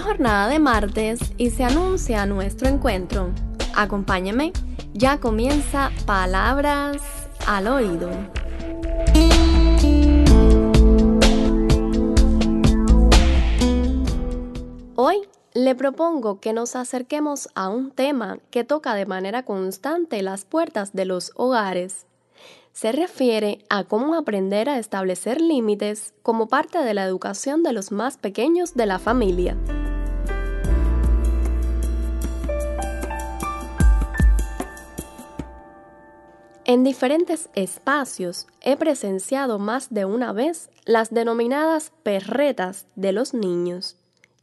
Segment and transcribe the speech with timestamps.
[0.00, 3.30] jornada de martes y se anuncia nuestro encuentro.
[3.74, 4.52] Acompáñame,
[4.92, 7.02] ya comienza Palabras
[7.46, 8.10] al Oído.
[14.94, 15.22] Hoy
[15.54, 20.92] le propongo que nos acerquemos a un tema que toca de manera constante las puertas
[20.92, 22.06] de los hogares
[22.72, 27.92] se refiere a cómo aprender a establecer límites como parte de la educación de los
[27.92, 29.56] más pequeños de la familia.
[36.64, 43.96] En diferentes espacios he presenciado más de una vez las denominadas perretas de los niños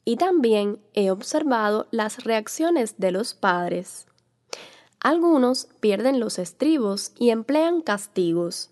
[0.04, 4.06] y también he observado las reacciones de los padres.
[5.00, 8.72] Algunos pierden los estribos y emplean castigos.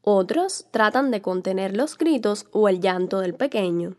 [0.00, 3.96] Otros tratan de contener los gritos o el llanto del pequeño.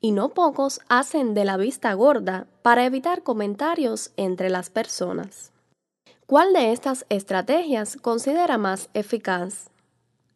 [0.00, 5.52] Y no pocos hacen de la vista gorda para evitar comentarios entre las personas.
[6.26, 9.70] ¿Cuál de estas estrategias considera más eficaz?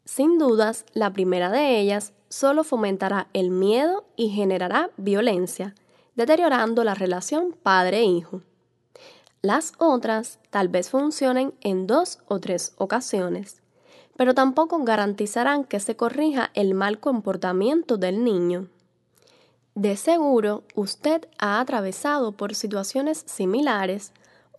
[0.04, 5.74] Sin dudas, la primera de ellas solo fomentará el miedo y generará violencia,
[6.14, 8.42] deteriorando la relación padre-hijo.
[9.42, 13.60] Las otras tal vez funcionen en dos o tres ocasiones,
[14.16, 18.68] pero tampoco garantizarán que se corrija el mal comportamiento del niño.
[19.74, 24.12] De seguro, usted ha atravesado por situaciones similares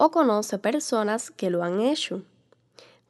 [0.04, 2.24] o conoce personas que lo han hecho.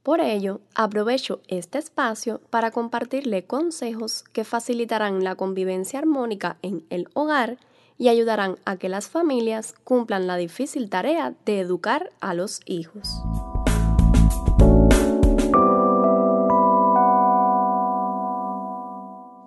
[0.03, 7.07] Por ello, aprovecho este espacio para compartirle consejos que facilitarán la convivencia armónica en el
[7.13, 7.59] hogar
[7.97, 13.21] y ayudarán a que las familias cumplan la difícil tarea de educar a los hijos.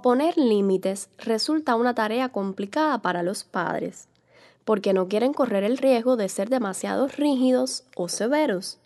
[0.03, 4.09] Poner límites resulta una tarea complicada para los padres,
[4.65, 8.79] porque no quieren correr el riesgo de ser demasiado rígidos o severos.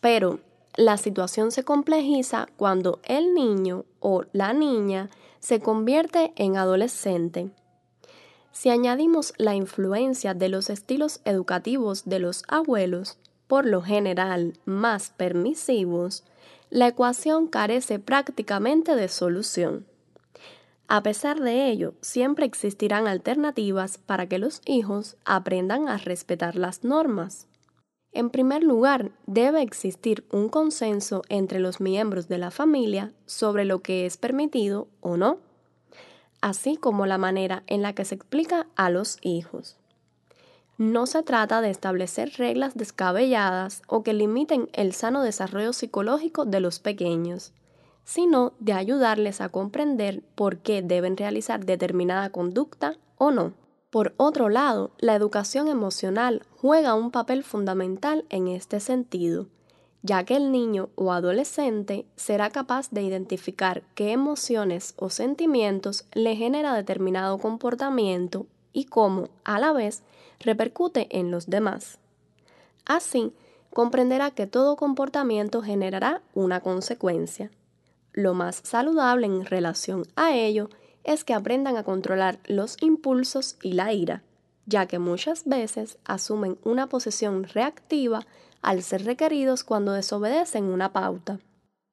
[0.00, 0.40] Pero
[0.76, 5.10] la situación se complejiza cuando el niño o la niña
[5.40, 7.50] se convierte en adolescente
[8.56, 15.10] si añadimos la influencia de los estilos educativos de los abuelos, por lo general más
[15.10, 16.24] permisivos,
[16.70, 19.84] la ecuación carece prácticamente de solución.
[20.88, 26.84] A pesar de ello, siempre existirán alternativas para que los hijos aprendan a respetar las
[26.84, 27.48] normas.
[28.12, 33.82] En primer lugar, debe existir un consenso entre los miembros de la familia sobre lo
[33.82, 35.38] que es permitido o no
[36.40, 39.76] así como la manera en la que se explica a los hijos.
[40.78, 46.60] No se trata de establecer reglas descabelladas o que limiten el sano desarrollo psicológico de
[46.60, 47.52] los pequeños,
[48.06, 53.52] sino de ayudarles a comprender por qué deben realizar determinada conducta o no.
[53.90, 59.48] Por otro lado, la educación emocional juega un papel fundamental en este sentido,
[60.02, 66.36] ya que el niño o adolescente será capaz de identificar qué emociones o sentimientos le
[66.36, 70.04] genera determinado comportamiento y cómo, a la vez,
[70.38, 71.98] repercute en los demás.
[72.84, 73.32] Así,
[73.72, 77.50] comprenderá que todo comportamiento generará una consecuencia.
[78.16, 80.70] Lo más saludable en relación a ello
[81.04, 84.22] es que aprendan a controlar los impulsos y la ira,
[84.64, 88.26] ya que muchas veces asumen una posición reactiva
[88.62, 91.40] al ser requeridos cuando desobedecen una pauta.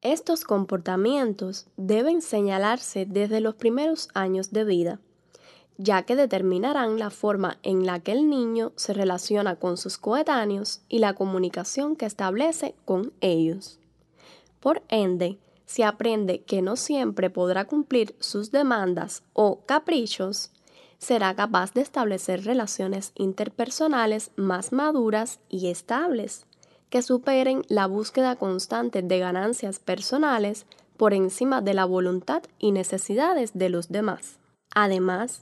[0.01, 4.99] Estos comportamientos deben señalarse desde los primeros años de vida,
[5.77, 10.79] ya que determinarán la forma en la que el niño se relaciona con sus coetáneos
[10.87, 13.77] y la comunicación que establece con ellos.
[14.61, 15.37] Por ende,
[15.73, 20.51] si aprende que no siempre podrá cumplir sus demandas o caprichos,
[20.99, 26.45] será capaz de establecer relaciones interpersonales más maduras y estables
[26.91, 33.53] que superen la búsqueda constante de ganancias personales por encima de la voluntad y necesidades
[33.55, 34.37] de los demás.
[34.75, 35.41] Además,